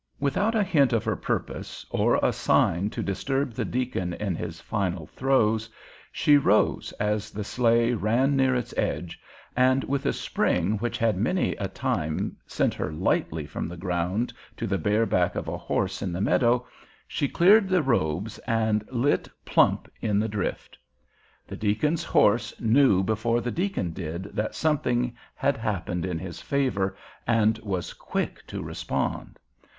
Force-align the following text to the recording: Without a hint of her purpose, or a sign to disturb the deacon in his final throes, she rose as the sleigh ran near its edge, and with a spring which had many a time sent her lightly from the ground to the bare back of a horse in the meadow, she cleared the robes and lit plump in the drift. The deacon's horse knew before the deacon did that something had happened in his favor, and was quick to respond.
Without 0.19 0.55
a 0.55 0.63
hint 0.63 0.93
of 0.93 1.03
her 1.03 1.15
purpose, 1.15 1.85
or 1.91 2.15
a 2.23 2.33
sign 2.33 2.89
to 2.89 3.03
disturb 3.03 3.51
the 3.53 3.63
deacon 3.63 4.13
in 4.15 4.33
his 4.33 4.59
final 4.59 5.05
throes, 5.05 5.69
she 6.11 6.37
rose 6.37 6.91
as 6.93 7.29
the 7.29 7.43
sleigh 7.43 7.93
ran 7.93 8.35
near 8.35 8.55
its 8.55 8.73
edge, 8.77 9.19
and 9.55 9.83
with 9.83 10.07
a 10.07 10.11
spring 10.11 10.79
which 10.79 10.97
had 10.97 11.17
many 11.17 11.53
a 11.57 11.67
time 11.67 12.35
sent 12.47 12.73
her 12.73 12.91
lightly 12.91 13.45
from 13.45 13.67
the 13.67 13.77
ground 13.77 14.33
to 14.57 14.65
the 14.65 14.79
bare 14.79 15.05
back 15.05 15.35
of 15.35 15.47
a 15.47 15.55
horse 15.55 16.01
in 16.01 16.11
the 16.11 16.19
meadow, 16.19 16.65
she 17.07 17.27
cleared 17.27 17.69
the 17.69 17.83
robes 17.83 18.39
and 18.47 18.83
lit 18.91 19.29
plump 19.45 19.87
in 20.01 20.17
the 20.17 20.27
drift. 20.27 20.79
The 21.47 21.55
deacon's 21.57 22.03
horse 22.03 22.59
knew 22.59 23.03
before 23.03 23.39
the 23.39 23.51
deacon 23.51 23.93
did 23.93 24.35
that 24.35 24.55
something 24.55 25.15
had 25.35 25.57
happened 25.57 26.07
in 26.07 26.17
his 26.17 26.41
favor, 26.41 26.97
and 27.27 27.59
was 27.59 27.93
quick 27.93 28.41
to 28.47 28.63
respond. 28.63 29.37